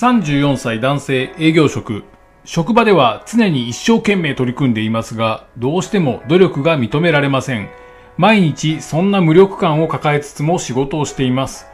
[0.00, 2.04] 34歳男性営業職。
[2.46, 7.68] 職場では常に一生懸命取り組んでいますが、どうしても努力が認められません。
[8.16, 11.66] 毎日そんな無力感を抱えつつも仕事をしています。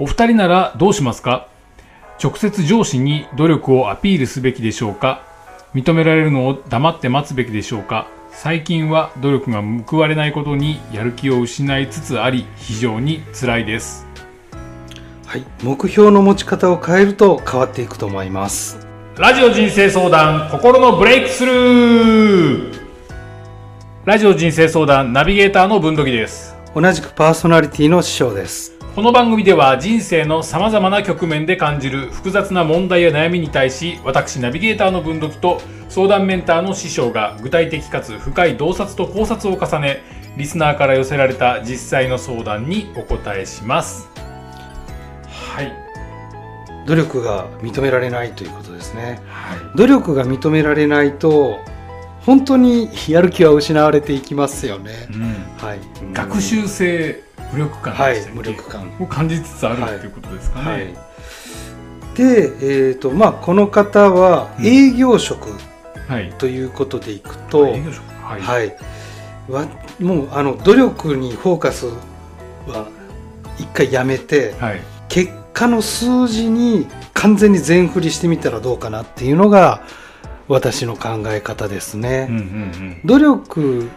[0.00, 1.46] お二人ならどうしますか？
[2.20, 5.22] 直接上司に努力をアピールすべきでしょうか？
[5.72, 8.08] 認められるのを黙って待つべきでしょうか？
[8.32, 14.08] 最近は努力が報われないことにやる気を失いつつあり非常に辛いです
[15.32, 18.86] はい、目標の持ち方を変えると変わっていくと思います。
[19.16, 22.82] ラジオ人生相談心のブレイクスルー。
[24.04, 26.54] ラジオ人生相談ナビゲーターの文土器です。
[26.74, 28.76] 同じくパーソナリティの師匠です。
[28.94, 40.02] この番組では人生の様々な局面で感じる複雑な問題や悩みに対し私ナビゲーターの文土器と相談メンターの師匠が具体的かつ深い洞察と考察を重ね
[40.36, 44.10] リスナーから寄せられた実際の相談にお答えします
[45.52, 45.72] はい、
[46.86, 49.20] 努力が認められないということですね。
[49.28, 51.60] はい、努力が認められないと
[52.24, 55.08] 本当にやる気は失われていきますよね。
[55.12, 55.22] うん。
[55.58, 55.78] はい。
[56.12, 58.90] 学習性無力感はい無力感。
[59.00, 60.94] を感じつつあるっていうことですかね、はい。
[62.14, 64.66] で、えーとまあ、この方はうん。
[64.66, 65.48] 営業職
[66.08, 66.32] はい。
[66.38, 68.04] ということでいくと、営業職。
[68.22, 68.76] はい。
[69.50, 71.86] はもうあの努力にフォーカス
[72.66, 72.88] は
[73.58, 74.80] 一回やめてはい。
[75.08, 79.82] 結果の数字に完全に全振りしてみたらどうかなっていうのが
[80.48, 82.26] 私の考え方ですね。
[82.28, 83.88] うんうん努力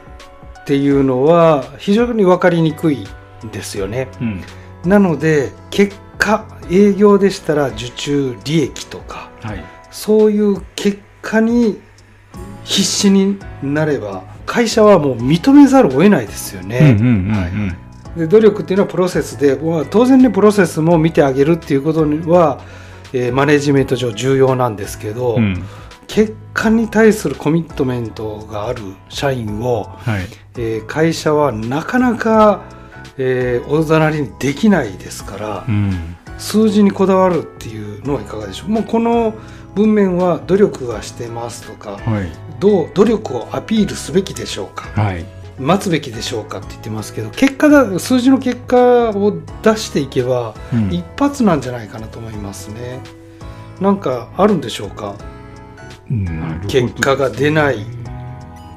[0.61, 3.06] っていうのは非常に分かりにくい
[3.45, 4.08] んですよね。
[4.20, 4.44] うん。
[4.83, 4.89] うん。
[4.89, 9.64] なので結果営業でしたら受注利益とかはい。
[9.92, 11.80] そういう結果に
[12.64, 16.98] 必死になれば会社はもう認めざるを得ないですよね。
[17.00, 17.84] うんうんうんはい
[18.16, 22.61] で努力っていうのはプロセスで、まあ当然ねプロセスも見てあげるっていうことは、
[23.13, 25.63] えーマネジメント上重要なんですけど、うん。
[26.08, 30.21] 結果に対するコミットメントがある社員を、はい。
[30.58, 32.64] えー会社はなかなか、
[33.17, 36.15] えーおざなりにできないですから、うん。
[36.37, 39.33] 数字にこだわるっていうのはいかがでしょうもうこの
[39.73, 42.30] 文面は努力はしてますとかはい。
[42.59, 45.25] どう努力をアピールすべきでしょうかはい。
[45.60, 49.33] 待つべきでしょうかって言ってますけど結果だ数字の結果を
[49.64, 50.93] 出していけばうん。
[50.93, 53.02] 一発なんじゃないかなと思いますね。
[53.80, 55.16] なんかあるんでしょうか？
[56.67, 57.86] 結果が出ない。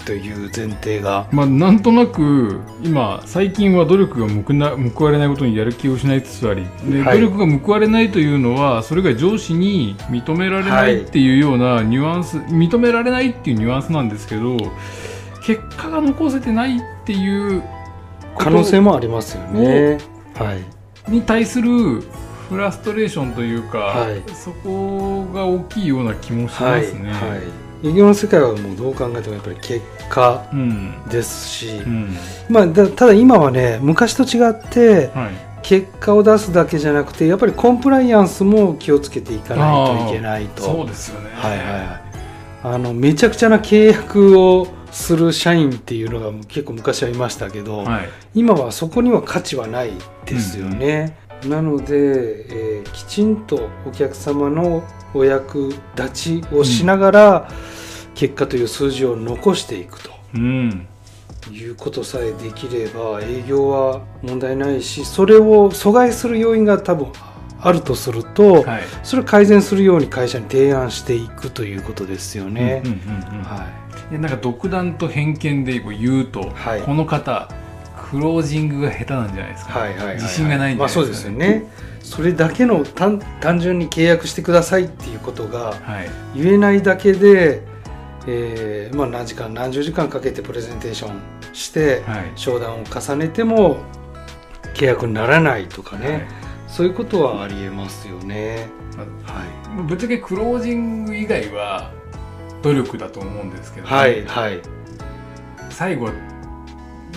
[0.06, 1.28] という前提が。
[1.32, 4.26] まあ、なんとなく今最近は努力が
[4.96, 7.20] 報われないことにやる気を失いつつありで、はい。
[7.20, 14.56] 努力が報われないというのはそれが上司に認められないっていうようなニュアンス、認められないっていうニュアンスなんですけど
[15.48, 17.62] 結果が残せてないっていう
[18.36, 19.96] 可能性もありますよね。
[20.34, 20.62] はい
[21.10, 22.02] に対する
[22.50, 24.22] フラストレーションというか、はい。
[24.34, 27.10] そこが大きいような気もしはいますね。
[27.12, 27.36] は
[27.82, 27.88] い。
[27.88, 31.02] 営業の世界はもうどう考えてもやっぱり結果うん。
[31.08, 32.14] ですし、うん。
[32.50, 35.62] まあ、だただ今はね昔と違ってはい。
[35.62, 40.62] 結果を出すだけじゃなくてやっぱりコンプライアンスも気をつけていかないといけないと。
[40.62, 41.30] そうですよね。
[41.32, 42.08] はいはいはい。
[42.64, 48.08] あのめちゃくちゃな契約をする社員っていうのが結構昔はいましたけど、はい。
[48.34, 49.92] 今はそこには価値はない
[50.26, 51.16] ですよね。
[51.46, 51.94] なので、
[52.80, 54.82] えーきちんとお客様の
[55.14, 57.48] お役立ちをしながら、
[58.14, 60.10] 結果という数字を残していくと。
[60.34, 60.86] うん。
[61.50, 67.10] いうことさえできれば営業は問題ないしそれを阻害する要因が多分
[67.60, 68.82] あるとすると、はい。
[69.04, 72.82] それを改善するように会社に提案していくということですよね。
[72.84, 73.44] うんうんうんうん。
[73.44, 76.82] はいでなんか独断と偏見で言うと、はい。
[76.82, 77.48] この方
[78.10, 80.14] クロージングが下手なんじゃないですか、はいはいはいはい。
[80.16, 81.88] 自信がないんじまあゃないですか、そうですよね。
[82.00, 86.10] それだけの単単純に契約してくださいっていうことがはい。
[86.34, 87.62] 言えないだけで、
[88.26, 91.20] えーまあ、何時間何十時間かけてプレゼンテーション
[91.52, 92.32] してはい。
[92.34, 93.78] 商談を重ねても
[94.74, 96.26] 契約にならないとかね、はい。
[96.66, 98.68] そういうことはありえますよね。
[98.96, 99.44] は
[99.76, 101.92] まあぶっちゃけクロージング以外は
[102.62, 104.60] 努力だと思うんですけい、ど、はい、はい、
[105.70, 106.10] 最後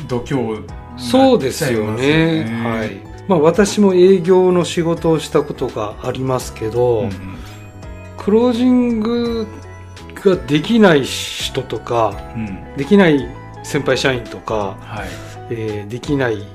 [0.08, 0.62] 度胸
[0.98, 2.44] そうですよね。
[2.64, 3.00] はい。
[3.28, 7.38] まあ私も営業の仕事をしたことがありますけど、うんうん。
[8.18, 9.48] クロージング
[10.16, 12.76] ができない人とかうん。
[12.78, 13.28] できない
[13.64, 15.10] 先輩社員とか、はい。
[15.50, 16.48] えーできない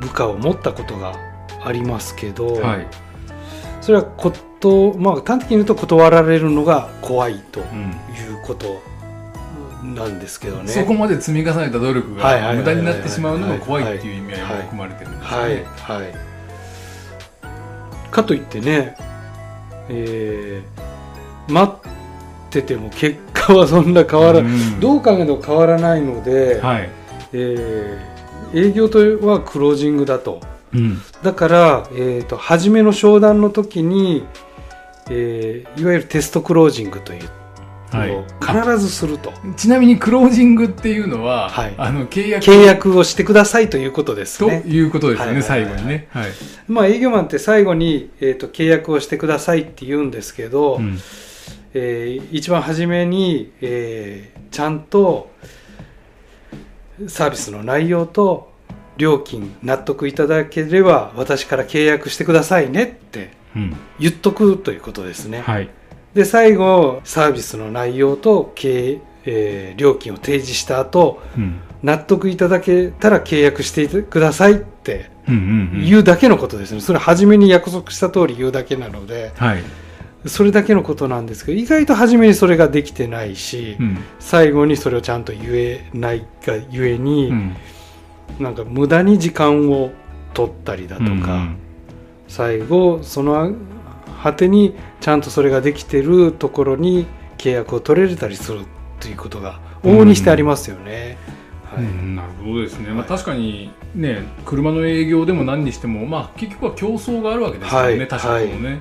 [0.00, 1.14] 部下を持ったことが
[1.64, 2.86] ありますけど、はい
[3.86, 7.66] それはこと、まあ、端的に言うと断られるのが怖いという
[8.34, 8.82] うんこと
[9.84, 10.66] なんですけどね。
[10.66, 15.38] そこまで積み重ねた努力が無駄になってしまうのが怖いっていう意味合いも含まれてるんですね。
[15.38, 15.64] はい
[16.00, 16.14] はい。
[18.10, 18.96] かといってね
[19.88, 21.76] えー待っ
[22.50, 26.90] てても結果はそんな変わらない、うんどう考えても変わらないので、はい。
[27.34, 28.98] えー営業と
[29.28, 30.40] はクロージングだと
[30.74, 31.00] うん。
[31.22, 34.24] だから、えー、と初めの商談の時に、
[35.10, 37.28] えーいわゆるテストクロージングという
[37.90, 44.62] はいのを必ずすると、ちなみにクロージングっていうのは、はいあの契約契約をしてくださいということですとね。
[44.66, 46.08] いうことですよね、はいはいはい最後にね。
[46.10, 46.30] はい。
[46.66, 50.98] まあ営業マンって最後に、えー、と契約をしてくださいって言うんですけど、うん
[51.74, 55.30] えー一番初めに、えーちゃんと
[57.08, 58.52] サービスの内容と
[58.96, 63.76] 料金納得いただければ私から契約してくださいねってうん。
[63.98, 65.40] 言っとくということですね。
[65.40, 65.68] はい。
[66.14, 71.60] で最後サービスの内容と経、えー料金を提示した後うん。
[71.82, 75.84] 納得いただけたら契約してくださいってうんうんうん。
[75.84, 79.62] 言うだけのことですね、それ初めに約束した通り言うだけなのではい。
[80.26, 83.98] それだけのことなんですけど意外と初めにそれができてないし、うん。
[84.18, 87.56] 最後にそれをちゃんと言えないがゆえに、うん。
[88.38, 89.90] なんか無駄に時間を
[90.34, 91.58] 取ったりだとか、うん
[92.28, 93.54] 最後その
[94.22, 97.06] 果てにちゃんとそれができてるところに
[97.38, 98.64] 契約を取れたりする
[99.00, 101.18] ということが往々にしてありますよね。
[101.64, 101.84] はい。
[101.84, 102.16] うん。
[102.16, 108.08] なるほどですね、まあ、はい確かにね車の営業でも何にしても、まあ、結局は競争があるわけですよね、はい。
[108.08, 108.80] 他社ともね、い、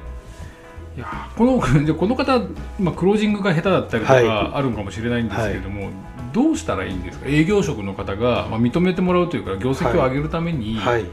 [1.00, 1.60] やーこの
[1.96, 2.40] この方、
[2.80, 4.24] まあ、クロージングが下手だったりとはい。
[4.26, 5.90] かあるのかもしれないんですけれども、
[6.34, 7.28] どうしたらいいんですか？
[7.28, 11.06] 営業職の方が、まあ、認めてもらうというか業績を上げるために、はい。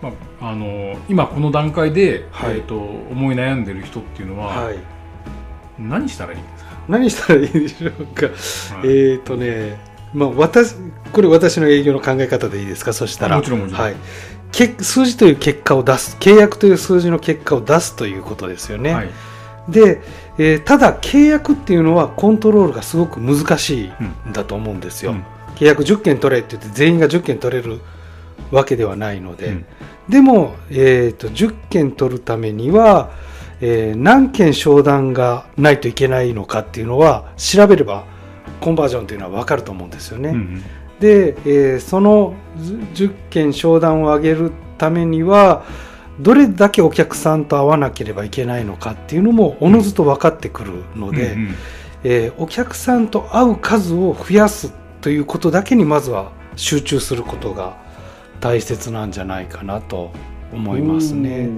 [0.00, 2.52] まあ、あの今この段階で、はい。
[2.52, 4.76] えー、と思い悩んでる人っていうのは、はい。
[5.78, 8.26] 何したらいいんですか、何したらいいでしょうか？
[8.76, 8.88] はい。
[8.88, 9.78] えっ、とね、
[10.14, 10.74] まあ私
[11.12, 12.94] これ私の営業の考え方でいいですか？
[12.94, 13.36] そしたら。
[13.36, 13.80] もちろんもちろん。
[13.82, 13.96] はい。
[14.52, 18.94] け数字という結果を出す契約という数字の結果を出すということですよね。
[18.94, 19.10] はい
[19.68, 20.00] で、
[20.38, 23.92] えーただ契約っていうのはコントロールがすごく難しい
[24.24, 25.12] うんんだと思うんですよ。
[25.12, 25.24] うん
[25.56, 27.80] 契約10件取れって言って全員が10件取れる
[28.50, 29.66] わけではないので、うん
[30.08, 33.10] でも、えー、と10件取るためには、
[33.60, 38.04] えー何件商談がないといけないのかっていうのは調べれば
[38.60, 40.30] コンバージョンというのは分かると思うんですよね。
[40.30, 40.62] うん
[41.00, 45.64] で、えーそのず10件商談を上げるためには
[46.20, 51.54] どれだけお客さんと会わなければいけないのかっていうのもおのずと分かってくるので、うんうん。
[52.04, 57.76] えーお客さんと会う数を増やすということだけにまずは集中することが
[58.40, 60.10] 大切なんじゃないかなと
[60.52, 61.48] 思いますね。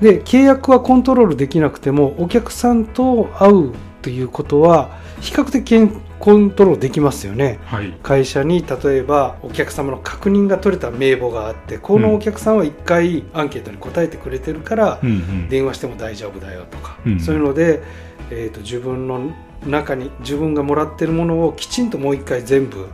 [0.00, 4.90] で契約はコントロールできなくてもお客さんと会うということは
[5.20, 5.88] 比較的
[6.22, 7.58] コントロールできますよね。
[7.64, 7.92] はい。
[8.00, 15.48] 会社に例えばお客様の確認が取れた名簿があってこのお客さんは1回アンケートに答えてくれてるから、うんうん。
[15.48, 17.82] 電話しても大丈夫だよとか、うんそういうので、
[18.30, 19.32] えー、と自分の
[19.66, 22.86] 中に自分がもらってるものをきちんともう一回全部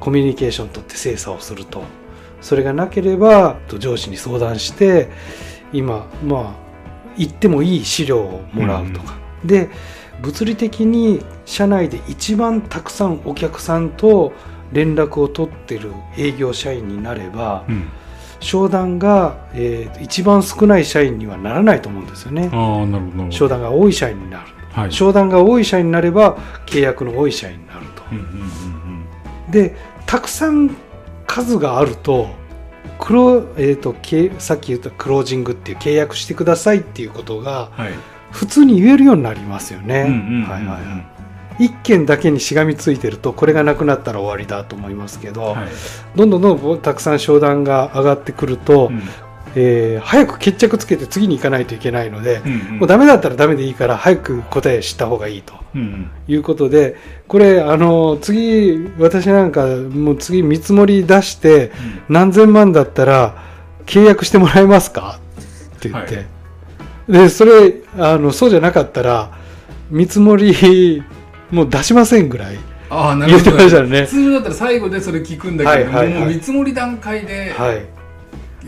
[0.00, 1.82] コミュニケーション取って精査をすると。
[2.40, 5.10] それがなければと上司に相談して
[5.74, 6.54] 今まあ
[7.18, 9.68] 言ってもいい資料をもらうとか、で
[10.20, 14.32] 物理的に社内で一番たくさんお客さんと
[14.72, 17.88] 連絡を取ってる営業社員になれば、うん
[18.40, 22.50] 商談が、えー一番少ない社員にはならないと思うんですよね。
[22.52, 24.46] ああなるほど商談が多い社員になる。
[24.70, 28.02] はい商談が多い社員になれば契約の多い社員になると。
[28.12, 29.04] うんうんうん
[29.50, 29.74] で、
[30.06, 30.76] たくさん
[31.26, 32.28] 数があると、
[32.98, 37.92] クロえー、とけさっき言ったクロージングっていう契約してくださいっていうことがうんはい
[38.34, 40.06] 普通に言えるようになりますよね。
[41.60, 45.68] 一件だけにしがみついてるとこれがなくなったら終わりだと思いますけど、はい。
[46.16, 49.02] どんどんどんどんたくさん商談が上がってくると、うん。
[49.54, 52.78] えー早く決着つけて次に行かないといけないので、うんうん。
[52.80, 55.54] もうダメだったらダメでいいから早く答え知った方がいいと。
[55.76, 56.10] うんうん。
[56.26, 56.96] いうことで
[57.28, 61.70] これあの次私なんかもう次見積もり出して
[62.08, 63.36] 何千万だったら
[63.86, 65.20] 契約してもらえますか？
[65.76, 66.26] って言って、はい
[67.08, 69.30] でそれあのそうじゃなかったら
[69.90, 71.02] 見積もり
[71.50, 72.58] もう出しませんぐらい
[72.90, 74.02] ああなるほど言ってましたね。
[74.02, 76.24] 普通だったら最後でそれ聞くんだけれども、はいはいはい。
[76.24, 77.80] もう見積もり段階で、はい。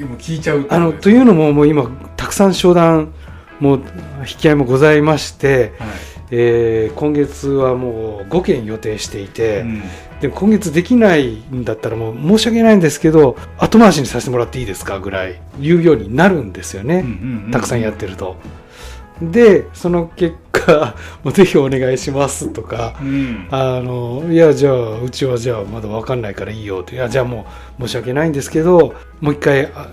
[0.02, 3.12] もう聞いちゃうあのこというのももう今たくさん商談
[3.60, 3.82] もう
[4.20, 5.88] 引き合いもございまして、はい。
[6.32, 9.82] えー今月はもう5件予定していて、うん
[10.20, 18.37] でも今月できないんだったらもう申し訳ないんですけど後回しにさせてもらっていいですかぐらい言うようになるんですよね、うんうんうんたくさんやってると。
[19.23, 20.94] でその結果
[21.25, 23.46] もうぜひお願いしますとかうん。
[23.50, 27.46] あのいやじゃあうちはじゃあまだ分かんないからいいよっていやじゃあも
[27.78, 29.88] う申し訳ないんですけどもう一回あ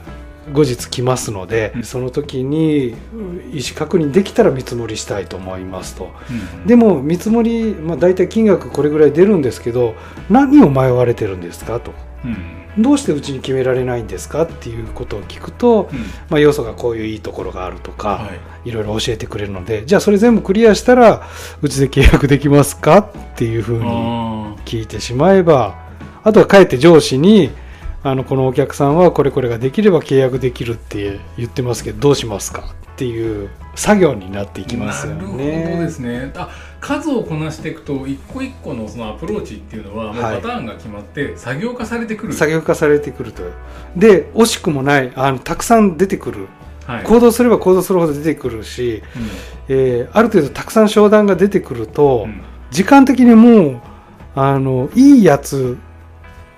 [0.51, 1.83] 後日来ますので、うん。
[1.83, 6.11] その時に意思確認できたら見積もりしたいと思いますと。
[6.57, 6.67] うん。
[6.67, 9.95] でも見積もり、まあ、大体金額これぐらい出るんですけど
[10.29, 11.93] 何を迷われてるんですかと。
[12.25, 12.81] うん。
[12.81, 15.99] どうしてうちに決められないんですかっていうことを聞くと、うん。
[16.29, 18.53] まあ、要素がこういういいところがあるとか、はい。
[18.65, 21.27] いろいろ教えてくれるのでじゃあそれ全部クリアしたら
[21.61, 25.83] うちで契約できますかっていうふうにあ聞いてしまえば
[26.23, 27.51] あとは帰って上司に
[28.03, 35.77] あのこのお客さんはこれこれができれば契約できるって言ってますけどどうしますかっていう作業になっていきますよなるほどね。
[35.79, 36.31] ですね。
[36.35, 40.41] あ数をこなしていくと一個一個のそのアプローチっていうのはもうはい。
[40.41, 43.43] パターンが決まって作業化されてくる、作業化されてくると。
[43.95, 46.47] で惜しくもないあのたくさん出てくる。
[46.85, 47.03] はい。
[47.03, 49.01] 行動すれば行動するほど出てくるし、
[49.69, 52.41] えーある程度たくさん商談が出てくると、うんうん。
[52.69, 53.81] 時間的にもう
[54.35, 55.77] あのいいやつ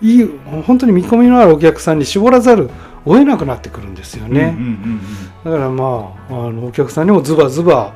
[0.02, 0.30] いい
[0.66, 2.70] 本当に見込みのあるお客さんに絞らざる
[3.06, 4.58] を得なくなってくるんですよね、
[5.44, 7.94] だからまああのお客さんにもズバズバ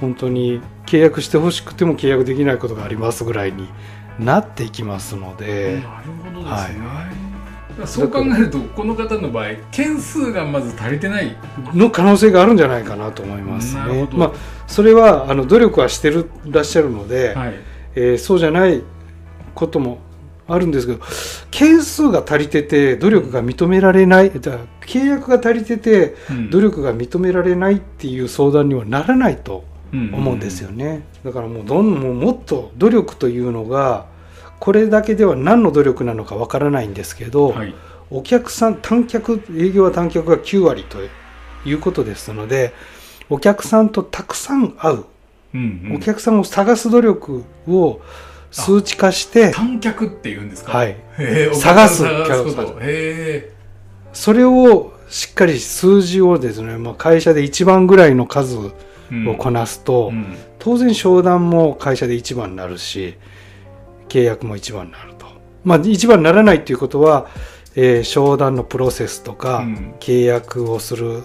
[0.00, 3.68] 本当に契約してほしくても契約できないことがありますぐらいに
[4.18, 7.06] なっていきますのうんで、なるほどですね、は
[7.84, 7.86] い。
[7.86, 11.36] そう考えるとこの方の場合件数がまず足りてない
[11.72, 14.06] の可能性があるんじゃないかなと思いますなるほ。
[14.06, 14.12] ど。
[14.12, 14.32] ねまあ、
[14.66, 17.54] それはあの努力はしてるらっしゃるので、はい。
[17.94, 18.82] えーそうじゃない
[19.54, 19.98] ことも
[20.52, 21.00] あるんですけど
[21.50, 26.50] 件数が足りてて努力が認められないじゃあ契約が足りててうん。
[26.50, 30.14] 努力が認められないっていう相談にはならないとうん。
[30.14, 34.06] 思うんですよね、だからもうどんもうもっと努力というのが
[34.60, 37.74] これだけでは何の努力なのかわからないんですけど、はい。
[38.10, 40.98] お客さん短客営業は短客が9割と
[41.64, 42.72] いうことですので
[43.28, 45.04] お客さんとたくさん会う、
[45.54, 45.96] うんうん。
[45.96, 48.00] お客さんを探す努力を
[48.50, 50.76] 数値化して観客って言うんですか？
[50.76, 50.96] はい。
[51.54, 53.52] 探す探すこ探とへ
[54.12, 58.72] それをしっかり数字をですね、まあ、会社で一番ぐらいの数を
[59.12, 60.36] えこなすと、うん。
[60.58, 63.16] 当然商談も会社で一番になるし
[64.08, 65.26] 契約も一番になると。
[65.64, 67.28] まあ一番にならないっていうことは、
[67.76, 69.94] えー商談のプロセスとか、うん。
[70.00, 71.22] 契約をする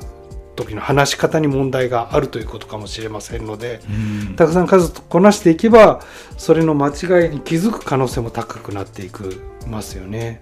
[0.55, 4.35] 時の話し方に問題があるということかもしれませんのでうん。
[4.35, 6.01] たくさん数こなしていけば
[6.37, 10.41] それの間違いに気づく可能性も高くなっていくますよね。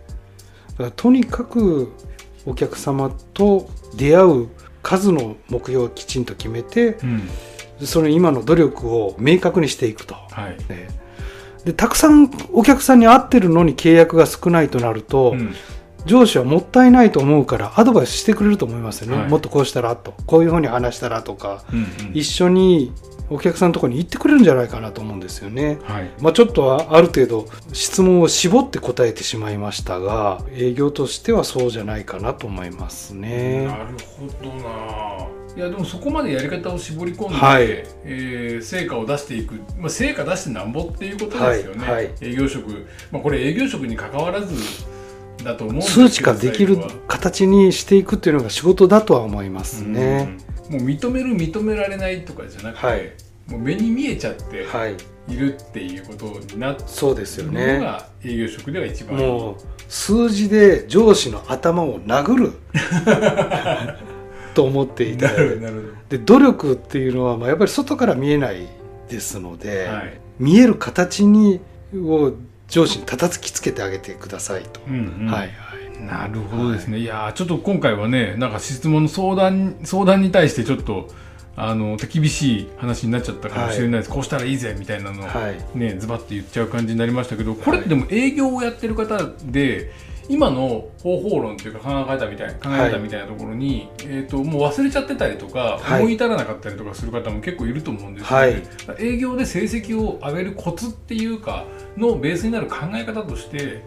[0.72, 1.92] だからとにかく
[2.46, 4.50] お客様と出会う
[4.82, 7.30] 数の目標をきちんと決めてうん。
[7.86, 10.16] その今の努力を明確にしていくと。
[10.16, 10.58] はい。
[10.70, 10.88] ね。
[11.66, 15.56] でたくさんお客さんに会ってるのに契約が少ないとなると、うん
[16.06, 19.30] 上司はもったいないと思うからアドバイスしてくれると思いますよね、はい。
[19.30, 20.14] もっとこうしたらと。
[20.26, 21.88] こういうふうに話したらとか、うんうん。
[22.14, 22.92] 一緒に
[23.30, 25.80] お客さんのところに行ってくれるんじゃないかなと思うんですよね。
[25.84, 26.12] はい。
[26.20, 33.66] まあ、ちょっとはある程度質問を絞って答えてしまいましたが営業としてはそうじゃないかなと思いますね。
[33.66, 33.86] なる
[34.18, 35.28] ほどな。
[35.56, 37.64] いやでもそこまでやり方を絞り込んで、はい。
[38.04, 42.14] えー成果を出していく、まあ、成果出してなんぼっていうことですよね、はいはい。
[42.22, 44.56] 営業職、まあ、これ営業職に関わらず
[45.44, 50.38] だと思うんですけど数値化できる形にしていくっていうのが仕事だとは思いますね。
[50.70, 50.80] うん。
[50.80, 53.12] もう認める認められないとかじゃなくて、はい。
[53.48, 54.96] もう目に見えちゃってはい、
[55.28, 57.80] いるっていうことになってそうですよね。
[57.80, 59.56] が営業職では一番もう
[59.88, 62.52] 数字で上司の頭を殴る。
[64.54, 65.96] と思っていたなるほどなる。
[66.10, 68.68] で努力っていうのはまあやっぱり外から見えない
[69.10, 70.20] ですので、はい。
[70.40, 71.60] 見える形に
[71.96, 72.34] を
[72.74, 75.28] 上司に叩きつけてあげてくださいと、うんうん。
[75.28, 76.04] はいはい。
[76.04, 81.08] なるほどですね、い、やーちょっと今回はねなんか質問の相談相談に対してちょっと
[81.56, 85.78] あの手厳しい話になっちゃったかもしれないです、こうしたらいいぜみたいなのを、はい。
[85.78, 89.92] ねズバッと言っちゃう感じになりましたけどこれってでも営業をやってる方で
[90.30, 96.02] 今の方法論というか考え方みたいな考え方みたいなところに、えー、ともう忘れちゃってたりとか、はい。
[96.02, 98.54] 思い至らなかったりとかする方も結構いると思うんですよはい。
[98.56, 98.64] ね、
[99.00, 101.66] 営業で成績を上げるコツっていうか
[101.98, 103.84] のベースになる考え方として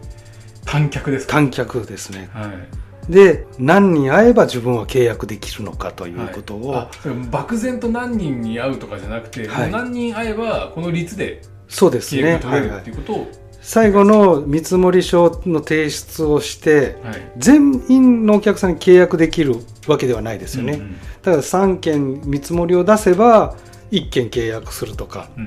[0.65, 1.33] 短脚ですか？
[1.33, 2.29] 観客ですね。
[2.33, 3.11] はい。
[3.11, 9.71] で何人会えば自分は契約できるのかということを、はい漠然と何人に会うとかじゃなくて、はい。
[9.71, 12.21] 何人会えばこの率でそうですね。
[12.21, 12.93] 契約取れるはいはいってい。
[12.93, 13.27] うことを、
[13.67, 17.31] 最後の見積書の提出をしてはい。
[17.37, 19.55] 全員のお客さんに契約できる
[19.87, 23.57] わけではないですよね、うんだから3件見積もりを出せば
[23.91, 25.43] 1件契約するとかうん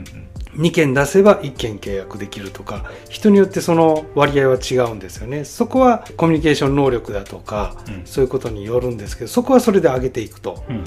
[0.57, 0.65] うん。
[0.67, 5.45] 2件出せば1件契約できるとか人によってその割合は違うんですよね。
[5.45, 8.03] そこはコミュニケーション能力だとかうん。
[8.05, 10.63] そういうことによるんですけどそこはそれで上げていくと。
[10.69, 10.85] うんうん。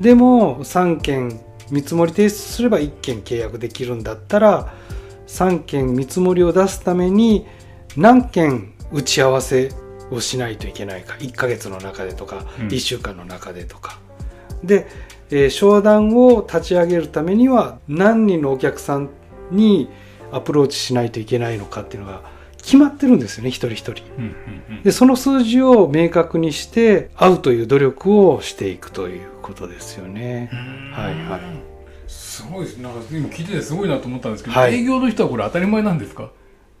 [0.00, 4.74] でも3件見積もり提出すれば1件契約できるんだったら
[5.34, 7.44] 3件見積もりを出すために
[7.96, 9.70] 何件打ち合わせ
[10.12, 11.14] をしないといけないか。
[11.14, 12.68] 1ヶ月の中でとか、うん。
[12.68, 13.98] 1週間の中でとか。
[14.62, 14.86] で、
[15.30, 19.10] えー商談を立ち上げるためには何人のお客さん
[19.50, 19.88] に
[20.30, 22.22] アプローチしないといけないのかっていうのが
[22.58, 24.04] 決まってるんですよね一人一人。
[24.18, 24.82] うんうんうん。
[24.84, 30.50] でその数字を明確にして会うという努力をしていくということですよね。
[30.92, 31.73] はいはい
[32.34, 32.78] すごいです。
[32.78, 34.74] なんか今聞いててすごいなと思ったんですけど、はい。
[34.74, 36.30] 営業の人はこれ当たり前なんですか？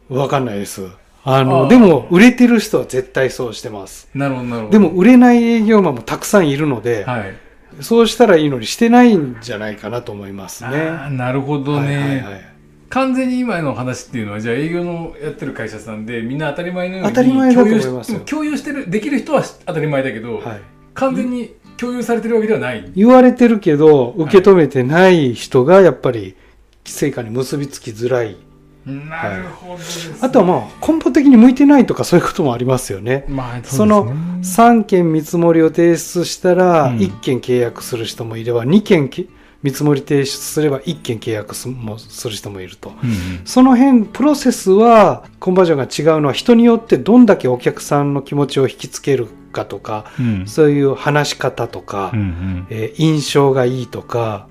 [0.08, 0.86] わかんないです。
[1.22, 4.08] あのでも売れてる人は絶対そうしてます。
[4.14, 4.72] なるほどなるほど。
[4.72, 7.34] でも売れない営業マンもたくさんいるので、はい。
[7.80, 10.76] そうしたらいいのにしてないんじゃないかなと思いますあね。
[10.76, 12.54] ーなるほどね、はいはいはい。
[12.88, 20.60] 完全に今の話っていうのはじゃあ営業のやってる会社さんでみんな当たり前のように当たり前だと共有共有してるできる人は当たり前だけど、はい。
[20.94, 26.36] 完全に共有されてるわけではない、言われてるけど受け止めてない人がやっぱり
[26.84, 28.36] 成果に結びつきづらい。
[28.84, 29.84] なるほどね。
[30.20, 33.24] あとはまあ根本的に向いてないとかそういうこともありますよね。
[33.28, 36.98] まあその3件見積もりを提出したらうん。
[36.98, 39.28] 1件契約する人もいれば2件き
[39.64, 42.92] 見積もり提出すれば1件契約すもする人もいると。
[43.02, 43.16] うんうん。
[43.46, 54.48] その辺、プロセスは、コンバージョンが違うのは、人によってどんだけお客さんの気持ちを引きつけるかとか、うんそういう話し方とか、うんうんえー印象がいいとか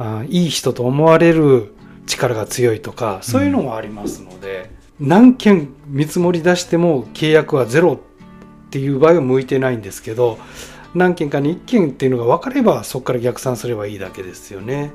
[0.00, 1.74] あー、いい人と思われる
[2.06, 10.38] 力が強いとか、そういうのもありますので、何件見積もり出しても契約はゼロっていう場合は向いてないんですけど、
[10.94, 14.92] 何件かに1件っていうのが分かれば、そこから逆算すればいいだけですよね。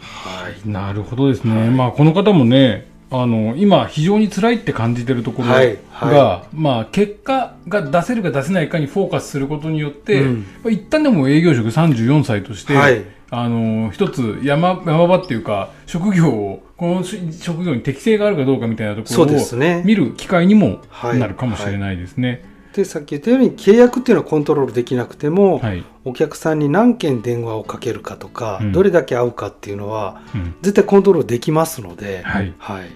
[0.00, 1.70] はい、なるほどですね。
[1.70, 5.78] まあ、この方もね、あの、今、非常に辛いって感じてるところが、はい。
[5.90, 10.46] はまあ、結果が出せるか出せないかにフォーカスすることによって、うん。
[10.64, 13.04] まあ一旦でも営業職34歳として、はい。
[13.30, 19.82] あの、一つ山、山場っていうか、職業を、この職業に適性があるかどうかみたいなところをですね。
[19.84, 21.18] 見る機会にもはい。
[21.18, 22.44] なるかもしれないですね。
[22.72, 25.84] でさっき言ったように契約っていうのはコントロールできなくても、はい。
[26.04, 28.72] お客さんに何件電話をかけるかとか、うん。
[28.72, 30.54] どれだけ会うかっていうのはうん。
[30.62, 32.54] 絶対コントロールできますので、はい。
[32.58, 32.90] はい、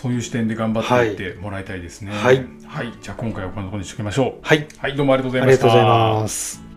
[0.00, 2.12] そういう視点で頑張っていってもらいたいですね。
[2.12, 2.92] はいはい。
[3.02, 4.40] じゃあ今回はこのところにしておきましょう。
[4.42, 5.66] はいはい、どうもありがとうございあました。
[5.66, 6.69] りがとうございます。